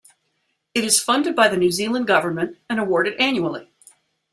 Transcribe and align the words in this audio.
It 0.73 0.83
is 0.83 0.99
funded 0.99 1.35
by 1.35 1.47
the 1.47 1.57
New 1.57 1.69
Zealand 1.69 2.07
government 2.07 2.57
and 2.67 2.79
awarded 2.79 3.19
annually. 3.21 3.71